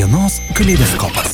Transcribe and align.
dienos 0.00 0.40
kaleidoskopas. 0.54 1.29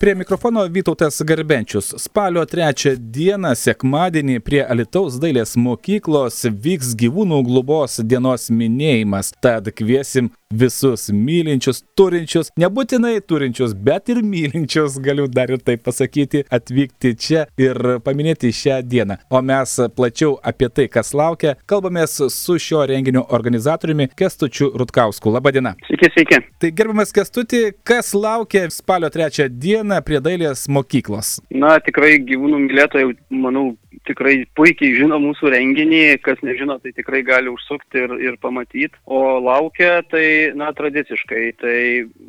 Prie 0.00 0.14
mikrofono 0.14 0.64
Vytautas 0.64 1.22
Garbenčius. 1.22 1.94
Spalio 1.98 2.44
trečią 2.46 2.92
dieną, 2.96 3.50
sekmadienį, 3.58 4.36
prie 4.46 4.60
Alitaus 4.62 5.16
dailės 5.18 5.56
mokyklos 5.58 6.44
vyks 6.66 6.92
gyvūnų 7.00 7.40
globos 7.48 7.98
dienos 8.06 8.46
minėjimas. 8.46 9.32
Tad 9.42 9.72
kviesim 9.74 10.30
visus 10.54 11.08
mylinčius, 11.12 11.82
turinčius, 11.98 12.52
nebūtinai 12.56 13.18
turinčius, 13.26 13.74
bet 13.74 14.08
ir 14.08 14.22
mylinčius, 14.24 15.00
galiu 15.02 15.26
dar 15.28 15.50
ir 15.50 15.60
taip 15.60 15.82
pasakyti, 15.84 16.44
atvykti 16.48 17.12
čia 17.18 17.42
ir 17.60 17.98
paminėti 18.06 18.52
šią 18.54 18.78
dieną. 18.86 19.18
O 19.34 19.42
mes 19.42 19.74
plačiau 19.98 20.38
apie 20.46 20.70
tai, 20.70 20.86
kas 20.88 21.10
laukia, 21.12 21.56
kalbamės 21.68 22.16
su 22.32 22.56
šio 22.62 22.86
renginio 22.88 23.26
organizatoriumi 23.34 24.08
Kestučiu 24.14 24.70
Rutkausku. 24.78 25.34
Labadiena. 25.34 25.74
Sveiki, 25.90 26.12
sveiki. 26.14 26.40
Tai 26.62 26.72
gerbiamas 26.80 27.12
Kestuti, 27.12 27.66
kas 27.82 28.14
laukia 28.14 28.68
spalio 28.72 29.10
trečią 29.12 29.50
dieną 29.50 29.87
prie 30.04 30.20
dailės 30.24 30.66
mokyklos? 30.70 31.38
Na, 31.50 31.76
tikrai 31.82 32.18
gyvūnų 32.28 32.60
mylėtojai, 32.66 33.12
manau, 33.34 33.70
tikrai 34.08 34.34
puikiai 34.56 34.94
žino 34.96 35.18
mūsų 35.22 35.52
renginį, 35.54 36.02
kas 36.24 36.40
nežino, 36.46 36.78
tai 36.82 36.92
tikrai 36.96 37.22
gali 37.26 37.50
užsukti 37.52 38.04
ir, 38.04 38.14
ir 38.22 38.38
pamatyti. 38.42 38.92
O 39.04 39.38
laukia 39.42 40.00
tai, 40.10 40.54
na, 40.58 40.70
tradiciškai, 40.76 41.44
tai 41.60 41.78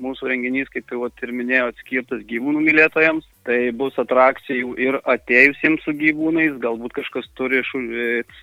mūsų 0.01 0.31
renginys, 0.31 0.71
kaip 0.73 0.91
jau 0.93 1.07
ir 1.09 1.33
minėjau, 1.35 1.71
skirtas 1.83 2.23
gyvūnų 2.29 2.63
mylėtojams. 2.67 3.27
Tai 3.49 3.57
bus 3.73 3.95
atrakcijų 3.97 4.75
ir 4.77 4.99
atėjusiems 5.09 5.81
su 5.85 5.95
gyvūnais, 5.97 6.59
galbūt 6.61 6.93
kažkas 6.99 7.29
turi, 7.39 7.63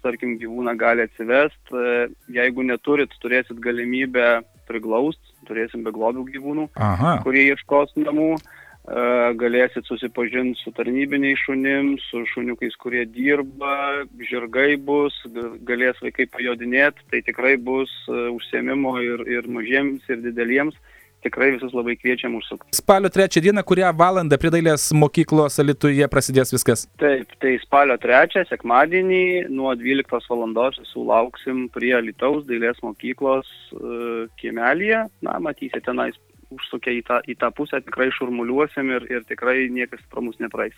tarkim, 0.03 0.35
gyvūną 0.41 0.75
gali 0.81 1.05
atsivest. 1.07 1.61
Jeigu 2.33 2.65
neturit, 2.67 3.15
turėsit 3.23 3.61
galimybę 3.63 4.41
priglaust, 4.67 5.21
turėsim 5.47 5.85
beglobių 5.87 6.27
gyvūnų, 6.33 6.69
Aha. 6.75 7.19
kurie 7.23 7.47
ieškos 7.53 7.95
namų 8.01 8.35
galėsit 8.87 9.87
susipažinti 9.89 10.61
su 10.61 10.71
tarnybiniais 10.71 11.41
šunim, 11.43 11.97
su 11.99 12.23
šuniukais, 12.31 12.77
kurie 12.79 13.05
dirba, 13.05 14.07
žirgai 14.31 14.77
bus, 14.79 15.15
galės 15.67 15.99
vaikai 16.03 16.29
pajodinėti, 16.31 17.03
tai 17.11 17.23
tikrai 17.27 17.57
bus 17.57 17.91
užsiemimo 18.09 18.99
ir, 19.03 19.27
ir 19.27 19.49
mažiems, 19.49 20.07
ir 20.09 20.23
dideliems. 20.23 20.79
Tikrai 21.25 21.49
visus 21.57 21.73
labai 21.75 21.97
kviečiam 21.99 22.37
užsukti. 22.39 22.77
Spalio 22.77 23.09
trečią 23.11 23.41
dieną, 23.43 23.65
kurią 23.67 23.89
valandą 23.99 24.37
prie 24.39 24.51
dailės 24.55 24.85
mokyklos 24.95 25.57
Alituje 25.59 26.07
prasidės 26.13 26.53
viskas? 26.55 26.85
Taip, 27.03 27.33
tai 27.43 27.57
spalio 27.65 27.97
trečią, 27.99 28.45
sekmadienį 28.47 29.49
nuo 29.51 29.73
12 29.75 30.13
val. 30.31 30.77
sulauksim 30.93 31.67
prie 31.75 31.97
Alitaus 31.99 32.45
dailės 32.47 32.79
mokyklos 32.85 33.49
uh, 33.75 34.29
kiemelėje. 34.39 35.07
Na, 35.27 35.41
matysite 35.43 35.83
tenais 35.89 36.15
užsukę 36.55 36.93
į 36.99 37.03
tą, 37.07 37.21
į 37.27 37.37
tą 37.41 37.51
pusę 37.55 37.81
tikrai 37.85 38.09
šurmuliuosim 38.15 38.91
ir, 38.97 39.07
ir 39.11 39.25
tikrai 39.29 39.67
niekas 39.73 40.03
pro 40.11 40.23
mus 40.25 40.39
nepraeis. 40.43 40.77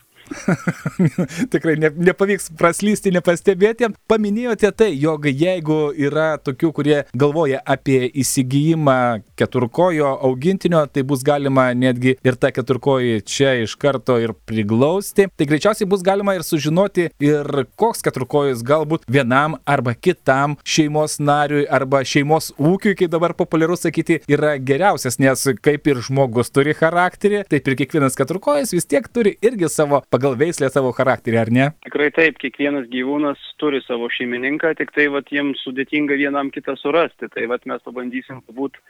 tikrai 1.52 1.76
ne, 1.80 1.90
nepavyks 2.10 2.50
praslysti, 2.58 3.12
nepastebėti. 3.14 3.90
Paminėjote 4.10 4.70
tai, 4.76 4.90
jog 4.96 5.28
jeigu 5.28 5.78
yra 5.96 6.30
tokių, 6.42 6.72
kurie 6.76 6.98
galvoja 7.16 7.60
apie 7.66 8.00
įsigijimą 8.08 8.98
keturkojo 9.38 10.14
augintinio, 10.28 10.84
tai 10.92 11.04
bus 11.08 11.24
galima 11.26 11.68
netgi 11.76 12.16
ir 12.24 12.38
tą 12.40 12.52
keturkojį 12.54 13.20
čia 13.28 13.54
iš 13.64 13.76
karto 13.80 14.18
ir 14.22 14.34
priglausti. 14.48 15.28
Tai 15.28 15.48
greičiausiai 15.50 15.88
bus 15.90 16.04
galima 16.06 16.36
ir 16.36 16.46
sužinoti, 16.46 17.10
ir 17.22 17.64
koks 17.78 18.02
keturkojis 18.06 18.64
galbūt 18.66 19.06
vienam 19.10 19.58
arba 19.68 19.94
kitam 19.94 20.56
šeimos 20.64 21.18
nariui 21.22 21.66
arba 21.68 22.02
šeimos 22.06 22.52
ūkiui, 22.58 22.96
kaip 22.98 23.12
dabar 23.12 23.34
populiaru 23.38 23.76
sakyti, 23.78 24.20
yra 24.30 24.56
geriausias, 24.58 25.18
nes 25.22 25.46
kaip 25.64 25.88
ir 25.90 26.00
žmogus 26.04 26.52
turi 26.54 26.74
charakterį, 26.76 27.42
taip 27.50 27.68
ir 27.68 27.76
kiekvienas 27.80 28.18
keturkojas 28.18 28.72
vis 28.74 28.88
tiek 28.88 29.06
turi 29.12 29.34
irgi 29.44 29.70
savo 29.72 30.00
pagal 30.12 30.36
veislę 30.40 30.70
savo 30.72 30.92
charakterį, 30.96 31.38
ar 31.40 31.52
ne? 31.54 31.68
Tikrai 31.86 32.10
taip, 32.16 32.38
kiekvienas 32.42 32.88
gyvūnas 32.92 33.42
turi 33.62 33.80
savo 33.86 34.10
šeimininką, 34.12 34.74
tik 34.78 34.94
tai 34.96 35.08
vat, 35.14 35.30
jiems 35.34 35.62
sudėtinga 35.66 36.18
vienam 36.20 36.52
kitą 36.54 36.76
surasti. 36.80 37.30
Tai 37.34 37.48
vat, 37.52 37.66
mes 37.68 37.82
pabandysim 37.84 38.42
būti 38.54 38.82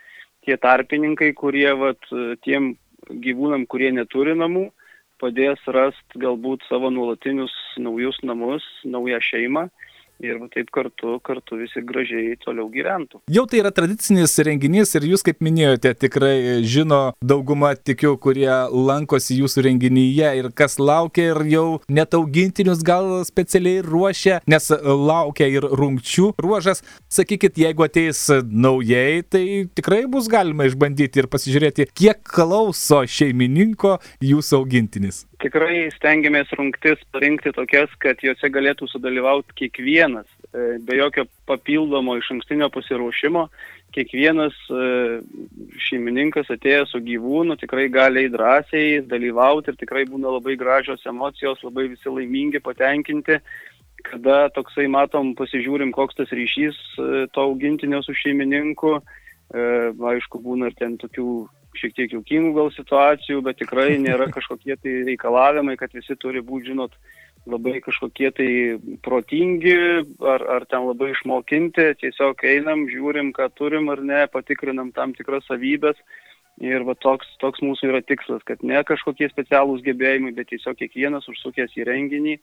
tie 0.46 0.58
tarpininkai, 0.60 1.32
kurie 1.38 1.70
vat, 1.78 2.10
tiem 2.46 2.74
gyvūnam, 3.08 3.66
kurie 3.70 3.90
neturi 3.94 4.36
namų, 4.38 4.68
padės 5.18 5.62
rasti 5.74 6.22
galbūt 6.22 6.64
savo 6.68 6.90
nuolatinius 6.94 7.54
naujus 7.82 8.20
namus, 8.22 8.64
naują 8.86 9.20
šeimą 9.24 9.68
ir 10.20 10.38
taip 10.54 10.70
kartu, 10.74 11.18
kartu 11.24 11.58
visi 11.60 11.82
gražiai 11.86 12.36
toliau 12.42 12.68
gyventų. 12.72 13.20
Jau 13.32 13.44
tai 13.50 13.60
yra 13.62 13.70
tradicinis 13.74 14.34
renginys 14.46 14.94
ir 14.98 15.06
jūs, 15.12 15.24
kaip 15.26 15.42
minėjote, 15.44 15.94
tikrai 16.06 16.60
žino 16.66 17.00
dauguma 17.22 17.74
tikiu, 17.76 18.16
kurie 18.20 18.50
lankosi 18.72 19.38
jūsų 19.38 19.64
renginyje 19.68 20.32
ir 20.40 20.50
kas 20.58 20.78
laukia 20.82 21.30
ir 21.32 21.42
jau 21.52 21.66
net 21.88 22.16
augintinius 22.18 22.82
gal 22.86 23.20
specialiai 23.28 23.82
ruošia, 23.86 24.40
nes 24.50 24.70
laukia 24.82 25.50
ir 25.52 25.66
rungčių 25.66 26.32
ruožas. 26.42 26.82
Sakykit, 27.12 27.58
jeigu 27.62 27.86
ateis 27.86 28.26
naujai, 28.50 29.22
tai 29.22 29.44
tikrai 29.78 30.04
bus 30.10 30.30
galima 30.30 30.68
išbandyti 30.68 31.22
ir 31.22 31.30
pasižiūrėti, 31.30 31.90
kiek 31.94 32.22
klauso 32.26 33.04
šeimininko 33.08 33.98
jūsų 34.24 34.62
augintinis 34.62 35.24
tikrai 35.42 35.88
stengiamės 35.94 36.50
rungtis 36.58 37.00
parinkti 37.14 37.52
tokias, 37.54 37.92
kad 38.02 38.20
juose 38.24 38.50
galėtų 38.52 38.88
sudalyvauti 38.90 39.54
kiekvienas, 39.62 40.28
e, 40.50 40.78
be 40.84 40.98
jokio 40.98 41.26
papildomo 41.48 42.16
iš 42.18 42.32
ankstinio 42.36 42.70
pasiruošimo. 42.74 43.46
Kiekvienas 43.94 44.56
e, 44.68 44.88
šeimininkas 45.86 46.50
atėjęs 46.52 46.92
su 46.92 47.00
gyvūnu 47.06 47.56
tikrai 47.60 47.86
gali 47.92 48.26
drąsiai 48.32 49.00
dalyvauti 49.08 49.72
ir 49.72 49.78
tikrai 49.80 50.04
būna 50.10 50.34
labai 50.36 50.58
gražios 50.60 51.06
emocijos, 51.08 51.62
labai 51.64 51.88
visi 51.94 52.12
laimingi, 52.12 52.60
patenkinti, 52.64 53.38
kada 54.08 54.48
toksai 54.54 54.86
matom, 54.90 55.32
pasižiūrim, 55.38 55.94
koks 55.94 56.18
tas 56.18 56.34
ryšys 56.34 56.76
e, 56.98 57.26
to 57.32 57.46
augintinio 57.46 58.02
su 58.04 58.16
šeimininku. 58.16 58.98
Aišku, 59.48 60.42
būna 60.44 60.66
ir 60.68 60.74
ten 60.76 60.98
tokių 61.00 61.46
šiek 61.78 61.94
tiek 61.96 62.12
jaukingų 62.16 62.54
gal 62.56 62.70
situacijų, 62.74 63.42
bet 63.46 63.60
tikrai 63.62 63.94
nėra 64.06 64.28
kažkokie 64.34 64.76
tai 64.76 64.98
reikalavimai, 65.12 65.78
kad 65.80 65.94
visi 65.96 66.16
turi 66.20 66.44
būti, 66.44 66.72
žinot, 66.72 66.94
labai 67.48 67.78
kažkokie 67.80 68.30
tai 68.36 68.50
protingi 69.04 69.76
ar, 70.20 70.44
ar 70.58 70.66
ten 70.68 70.86
labai 70.88 71.12
išmokinti, 71.14 71.92
tiesiog 72.02 72.44
einam, 72.44 72.86
žiūrim, 72.90 73.32
ką 73.36 73.48
turim 73.56 73.88
ar 73.92 74.02
ne, 74.04 74.24
patikrinam 74.32 74.92
tam 74.92 75.14
tikras 75.16 75.46
savybės. 75.48 76.00
Ir 76.58 76.82
va 76.82 76.96
toks, 76.98 77.28
toks 77.38 77.62
mūsų 77.62 77.92
yra 77.92 78.00
tikslas, 78.02 78.42
kad 78.42 78.64
ne 78.66 78.80
kažkokie 78.82 79.28
specialūs 79.30 79.84
gebėjimai, 79.86 80.32
bet 80.34 80.48
tiesiog 80.50 80.74
kiekvienas 80.80 81.28
užsukęs 81.30 81.76
į 81.78 81.86
renginį 81.86 82.34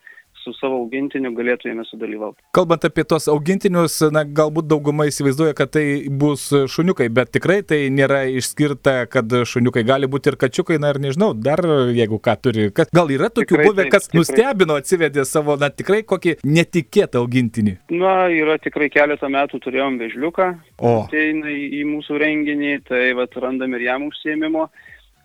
su 0.44 0.54
savo 0.58 0.80
augintiniu 0.84 1.32
galėtų 1.36 1.70
jame 1.72 1.86
sudalyvauti. 1.88 2.42
Kalbant 2.56 2.86
apie 2.88 3.06
tos 3.08 3.28
augintinius, 3.32 3.98
na, 4.14 4.26
galbūt 4.26 4.68
dauguma 4.70 5.08
įsivaizduoja, 5.10 5.56
kad 5.58 5.74
tai 5.76 5.86
bus 6.10 6.48
šuniukai, 6.72 7.08
bet 7.14 7.32
tikrai 7.36 7.62
tai 7.68 7.82
nėra 7.94 8.24
išskirta, 8.40 8.98
kad 9.12 9.32
šuniukai 9.50 9.86
gali 9.88 10.10
būti 10.12 10.32
ir 10.32 10.40
kačiukai, 10.42 10.80
na 10.82 10.94
ir 10.94 11.02
nežinau, 11.04 11.32
dar 11.34 11.62
jeigu 11.96 12.20
ką 12.24 12.38
turi. 12.42 12.70
Kas, 12.76 12.92
gal 12.96 13.12
yra 13.14 13.32
tokių 13.34 13.56
tikrai, 13.56 13.68
buvę, 13.70 13.88
kas 13.94 14.10
tikrai. 14.10 14.22
nustebino, 14.22 14.80
atsivedė 14.82 15.26
savo, 15.30 15.58
na 15.62 15.72
tikrai 15.74 16.02
kokį 16.08 16.38
netikėtą 16.46 17.22
augintinį? 17.24 17.78
Na, 17.96 18.16
yra 18.34 18.58
tikrai 18.62 18.90
keletą 18.94 19.30
metų 19.34 19.62
turėjom 19.66 20.00
vežliuką, 20.02 20.52
ateina 20.96 21.54
į, 21.54 21.64
į 21.82 21.86
mūsų 21.94 22.20
renginį, 22.22 22.76
tai 22.90 23.06
vat 23.18 23.40
randam 23.42 23.74
ir 23.78 23.88
jam 23.90 24.10
užsiemimo. 24.10 24.70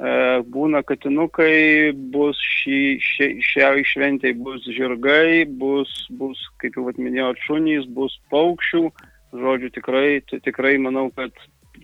E, 0.00 0.10
būna 0.48 0.80
katinukai, 0.88 1.92
bus 1.92 2.38
šį, 2.40 2.80
šį, 3.04 3.26
šiai 3.44 3.82
šventai 3.84 4.32
bus 4.32 4.64
žirgai, 4.64 5.44
bus, 5.60 5.90
bus 6.16 6.40
kaip 6.62 6.78
jau 6.78 6.86
minėjau, 6.96 7.34
šunys, 7.44 7.84
bus 7.98 8.16
paukščių. 8.32 8.86
Žodžiu, 9.36 9.68
tikrai, 9.76 10.22
tikrai 10.32 10.78
manau, 10.82 11.10
kad 11.14 11.36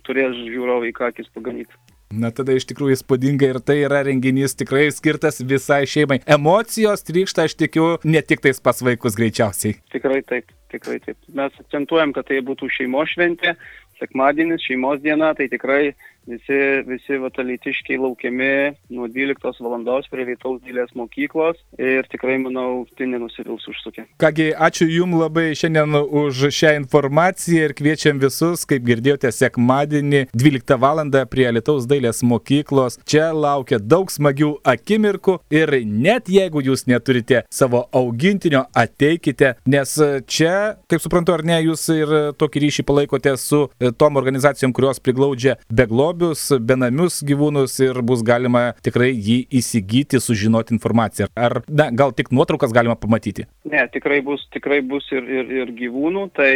turės 0.07 0.33
žiūrovai 0.49 0.89
ką 0.97 1.11
akis 1.11 1.29
paganyti. 1.35 1.77
Na 2.07 2.31
tada 2.31 2.55
iš 2.55 2.63
tikrųjų 2.69 2.95
įspūdinga 2.95 3.49
ir 3.51 3.57
tai 3.67 3.81
yra 3.83 3.99
renginys 4.07 4.55
tikrai 4.55 4.85
skirtas 4.95 5.41
visai 5.43 5.81
šeimai. 5.89 6.21
Emocijos 6.23 7.03
trykšta, 7.03 7.45
aš 7.49 7.57
tikiu, 7.59 7.87
ne 8.07 8.21
tik 8.23 8.41
tais 8.45 8.63
pas 8.63 8.79
vaikus 8.79 9.17
greičiausiai. 9.19 9.75
Tikrai 9.91 10.21
taip, 10.23 10.53
tikrai 10.71 11.01
taip. 11.03 11.19
Mes 11.35 11.57
akcentuojam, 11.59 12.15
kad 12.15 12.29
tai 12.31 12.39
būtų 12.47 12.71
šeimos 12.79 13.11
šventė, 13.11 13.57
sekmadienis, 13.99 14.63
šeimos 14.63 15.03
diena, 15.03 15.33
tai 15.35 15.49
tikrai 15.51 15.81
visi, 16.27 16.59
visi 16.87 17.17
vatalitiškiai 17.21 17.97
laukiami 17.97 18.49
nuo 18.89 19.07
12 19.07 19.63
val. 19.63 20.03
prie 20.11 20.25
Lietuvos 20.27 20.61
dėlės 20.65 20.93
mokyklos 20.95 21.59
ir 21.79 22.07
tikrai, 22.11 22.37
manau, 22.41 22.85
tai 22.97 23.07
nenusivils 23.07 23.67
užsukę. 23.71 24.05
Kągi, 24.21 24.51
ačiū 24.53 24.87
Jums 24.91 25.19
labai 25.21 25.55
šiandien 25.55 25.95
už 25.95 26.47
šią 26.53 26.73
informaciją 26.81 27.67
ir 27.67 27.73
kviečiam 27.77 28.19
visus, 28.21 28.65
kaip 28.69 28.85
girdėjote, 28.87 29.31
sekmadienį 29.31 30.27
12 30.33 30.77
val. 30.81 31.03
prie 31.31 31.47
Lietuvos 31.51 31.87
dailės 31.87 32.23
mokyklos. 32.23 32.99
Čia 33.05 33.31
laukia 33.33 33.79
daug 33.79 34.11
smagių 34.11 34.57
akimirkų 34.65 35.39
ir 35.53 35.71
net 35.85 36.29
jeigu 36.29 36.61
jūs 36.65 36.87
neturite 36.87 37.43
savo 37.49 37.85
augintinio, 37.93 38.65
ateikite, 38.75 39.55
nes 39.65 39.93
čia, 40.27 40.77
kaip 40.89 41.03
suprantu, 41.03 41.35
ar 41.37 41.45
ne, 41.45 41.59
jūs 41.69 41.87
ir 41.93 42.15
tokį 42.39 42.65
ryšį 42.65 42.87
palaikote 42.87 43.35
su 43.37 43.67
tom 43.99 44.17
organizacijom, 44.19 44.73
kurios 44.73 44.99
priglaudžia 45.03 45.57
beglobius 45.69 46.16
beglobius, 46.17 46.51
benamius 46.59 47.21
gyvūnus 47.23 47.77
ir 47.83 48.01
bus 48.01 48.23
galima 48.25 48.73
tikrai 48.83 49.11
jį 49.13 49.47
įsigyti, 49.59 50.19
sužinoti 50.19 50.73
informaciją. 50.75 51.29
Ar, 51.35 51.61
na, 51.69 51.89
gal 51.91 52.13
tik 52.13 52.31
nuotraukas 52.31 52.73
galima 52.73 52.95
pamatyti? 52.95 53.47
Ne, 53.65 53.87
tikrai 53.93 54.21
bus, 54.21 54.45
tikrai 54.51 54.81
bus 54.81 55.05
ir, 55.11 55.23
ir, 55.23 55.51
ir 55.61 55.73
gyvūnų. 55.77 56.29
Tai 56.33 56.51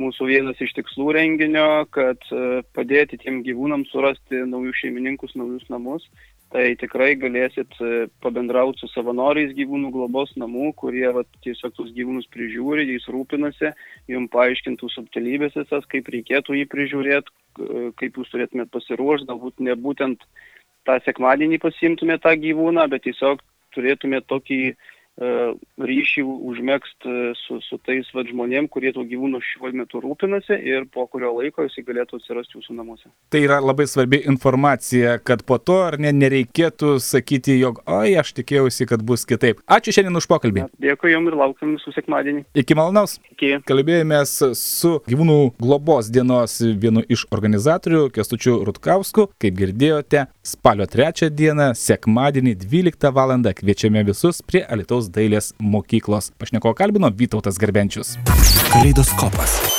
mūsų 0.00 0.26
vienas 0.26 0.60
iš 0.60 0.72
tikslų 0.74 1.12
renginio, 1.14 1.86
kad 1.94 2.18
e, 2.32 2.62
padėti 2.74 3.20
tiem 3.20 3.42
gyvūnams 3.46 3.92
surasti 3.92 4.42
naujus 4.48 4.80
šeimininkus, 4.80 5.36
naujus 5.36 5.68
namus. 5.70 6.08
Tai 6.54 6.64
tikrai 6.78 7.14
galėsit 7.18 7.72
e, 7.82 8.06
pabendrauti 8.22 8.82
su 8.82 8.88
savanoriais 8.92 9.54
gyvūnų 9.56 9.90
globos 9.94 10.34
namų, 10.38 10.72
kurie 10.78 11.06
vat, 11.14 11.28
tiesiog 11.46 11.74
tuos 11.74 11.92
gyvūnus 11.94 12.28
prižiūri, 12.34 12.86
jais 12.92 13.08
rūpinasi, 13.10 13.72
jums 14.10 14.30
paaiškintų 14.34 14.90
subtilybės 14.94 15.56
visas, 15.58 15.88
kaip 15.90 16.10
reikėtų 16.14 16.60
jį 16.60 16.68
prižiūrėti, 16.70 17.34
kaip 18.00 18.18
jūs 18.18 18.32
turėtumėt 18.32 18.72
pasiruošti, 18.74 19.28
galbūt 19.30 19.62
ne 19.64 19.76
būtent 19.78 20.24
tą 20.84 20.98
sekmadienį 21.04 21.60
pasimtumėte 21.62 22.26
tą 22.26 22.34
gyvūną, 22.42 22.88
bet 22.92 23.06
tiesiog 23.06 23.42
turėtumėte 23.74 24.28
tokį 24.30 24.60
uh, 24.72 24.90
ryšį 25.14 26.24
užmėgst 26.24 27.06
e, 27.06 27.32
su, 27.38 27.60
su 27.62 27.78
tais 27.86 28.08
vad 28.14 28.26
žmonėm, 28.30 28.66
kurie 28.72 28.90
to 28.94 29.04
gyvūno 29.06 29.38
šiuo 29.42 29.70
metu 29.76 30.00
rūpinasi 30.02 30.56
ir 30.58 30.88
po 30.90 31.06
kurio 31.10 31.30
laiko 31.36 31.62
jisai 31.66 31.84
galėtų 31.86 32.18
atsirasti 32.18 32.58
jūsų 32.58 32.74
namuose. 32.74 33.06
Tai 33.30 33.42
yra 33.46 33.60
labai 33.62 33.86
svarbi 33.90 34.20
informacija, 34.26 35.16
kad 35.22 35.44
po 35.46 35.58
to 35.62 35.80
ar 35.86 35.98
ne 36.02 36.10
nereikėtų 36.14 36.96
sakyti, 37.02 37.54
jog 37.60 37.80
oi, 37.86 38.16
aš 38.18 38.34
tikėjausi, 38.40 38.88
kad 38.90 39.04
bus 39.06 39.26
kitaip. 39.28 39.62
Ačiū 39.70 39.94
šiandien 39.94 40.18
už 40.18 40.26
pokalbį. 40.30 40.66
Dėkui 40.82 41.14
jums 41.14 41.30
ir 41.30 41.38
laukiam 41.38 41.76
visų 41.76 41.94
sekmadienį. 41.94 42.44
Iki 42.64 42.78
malonaus. 42.78 43.16
Iki. 43.30 43.52
Kalbėjomės 43.70 44.34
su 44.58 44.96
gyvūnų 45.06 45.38
globos 45.62 46.10
dienos 46.14 46.58
vienu 46.60 47.04
iš 47.06 47.26
organizatorių, 47.34 48.08
Kestučiu 48.14 48.58
Rutkausku. 48.66 49.28
Kaip 49.42 49.58
girdėjote, 49.62 50.26
spalio 50.46 50.88
3 50.90 51.30
dieną, 51.30 51.70
sekmadienį 51.78 52.58
12 52.66 53.14
val. 53.14 53.34
kviečiame 53.34 54.04
visus 54.04 54.42
prie 54.44 54.60
Alitaus 54.70 55.03
Vilniaus 55.04 55.12
dailės 55.12 55.52
mokyklos. 55.60 56.32
Pašneko 56.38 56.74
kalbino 56.74 57.10
Vytautas 57.10 57.58
Garbenčius. 57.58 58.16
Kaleidoskopas. 58.72 59.73